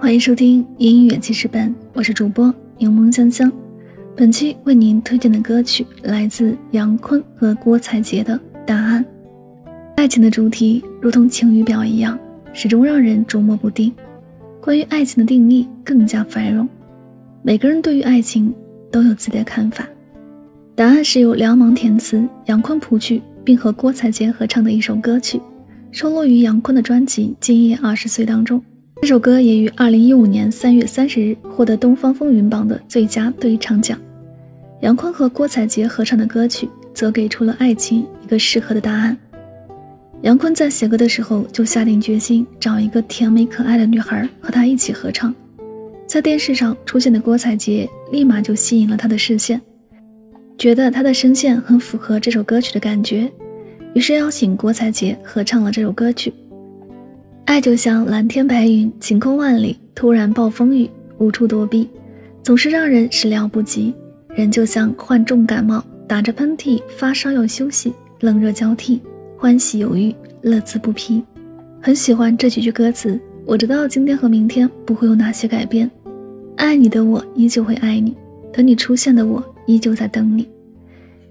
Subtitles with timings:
[0.00, 3.52] 欢迎收听音乐记事本，我是主播柠檬香香。
[4.16, 8.34] 本期为您推荐的歌曲来自杨坤和郭采洁的
[8.64, 9.04] 《答案》。
[9.96, 12.18] 爱情的主题如同晴雨表一样，
[12.54, 13.92] 始终让人捉摸不定。
[14.58, 16.66] 关于爱情的定义更加繁荣，
[17.42, 18.52] 每个人对于爱情
[18.90, 19.84] 都有自己的看法。
[20.74, 25.38] 《答案》是由梁芒填词，杨坤谱曲，并和郭采洁合唱的一首歌曲，
[25.92, 28.60] 收录于杨坤的专辑《今夜二十岁》当中。
[29.00, 33.98] 这首歌也于二零一五年三月三十日获得东方风云榜的最佳对唱奖。
[34.82, 39.16] 杨坤和郭采洁合唱的歌曲，则给出了爱情一个适合的答案。
[40.20, 45.34] 杨坤在写歌的时候就下定决心找一个甜美可爱的女孩和他一起合唱。
[46.06, 49.60] 在电视上出现的郭采洁立马就吸引了他的视线，
[50.58, 53.32] 觉得她的声线很符合这首歌曲的感觉，
[53.94, 56.32] 于是邀请郭采洁合唱了这首歌曲。
[57.50, 60.88] 爱就像蓝天白云，晴空万里，突然暴风雨，
[61.18, 61.88] 无处躲避，
[62.44, 63.92] 总是让人始料不及。
[64.28, 69.02] 人就像患重感冒，打着喷嚏，发烧要休息，冷热交替，
[69.36, 71.24] 欢喜犹豫，乐此不疲。
[71.82, 73.20] 很喜欢这几句歌词。
[73.44, 75.90] 我知道今天和明天不会有哪些改变，
[76.54, 78.16] 爱你的我依旧会爱你，
[78.52, 80.48] 等你出现的我依旧在等你。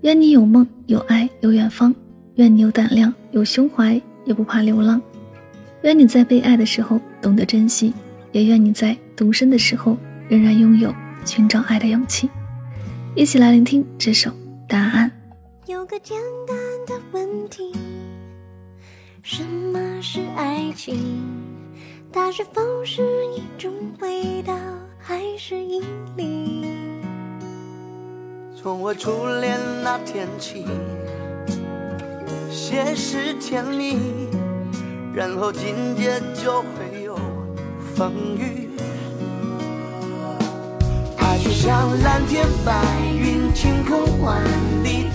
[0.00, 1.94] 愿你有梦，有爱，有远方；
[2.34, 5.00] 愿你有胆量，有胸怀，也不怕流浪。
[5.82, 7.94] 愿你在被爱的时候懂得珍惜，
[8.32, 9.96] 也愿你在独身的时候
[10.28, 12.28] 仍然拥有寻找爱的勇气。
[13.14, 14.30] 一起来聆听这首
[14.68, 15.10] 答案。
[15.66, 16.56] 有个简单
[16.86, 17.72] 的问题：
[19.22, 20.98] 什么是爱情？
[22.12, 23.02] 它是否是
[23.34, 24.54] 一种味道，
[24.98, 25.82] 还是引
[26.14, 26.66] 力？
[28.54, 30.66] 从我初恋那天起，
[32.50, 33.96] 先是甜蜜。
[35.12, 37.18] 然后今天就会有
[37.96, 38.70] 风雨，
[41.18, 42.72] 爱就像蓝天白
[43.12, 44.40] 云，晴空万
[44.84, 45.06] 里，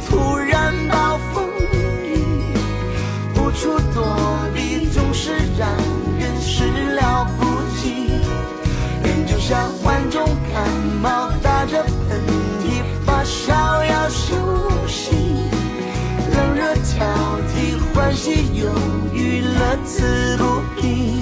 [19.97, 21.21] 此不疲。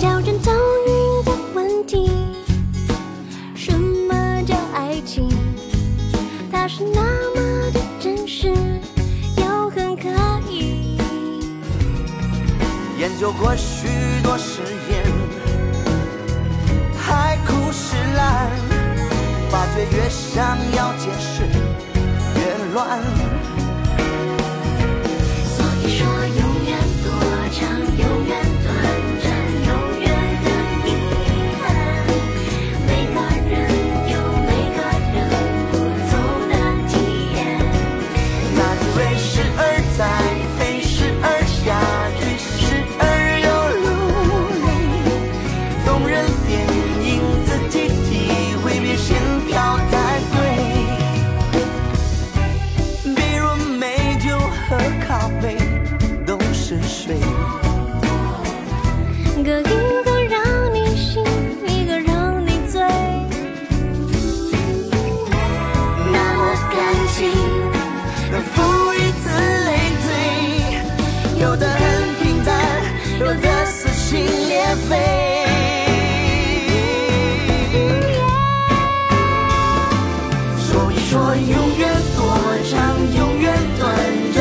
[0.00, 0.52] 叫人头
[0.86, 2.08] 晕的问题，
[3.56, 5.28] 什么叫爱情？
[6.52, 7.02] 它是那
[7.34, 8.54] 么的真实，
[9.36, 10.08] 又很可
[10.48, 10.96] 疑。
[13.00, 13.88] 研究过许
[14.22, 15.09] 多实验，
[19.92, 23.59] 越想要解释，越乱。
[71.40, 72.54] 有的很平淡，
[73.18, 74.96] 有的撕心裂肺。
[80.58, 82.20] 所以说永远多
[82.70, 83.88] 长，永远短
[84.34, 84.39] 暂。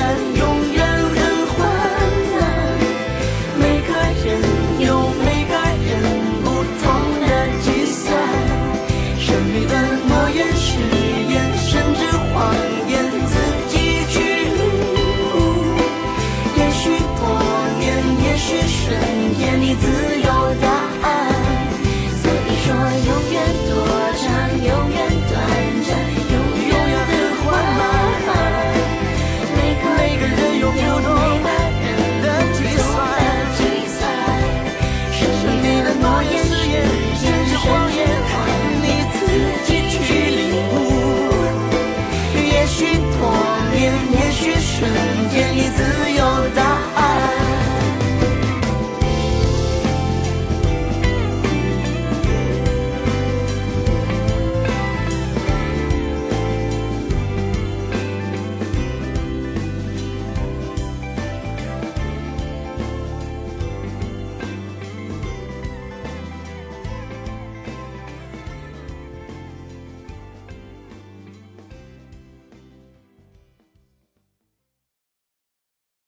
[18.50, 19.00] 去瞬
[19.38, 20.09] 间你自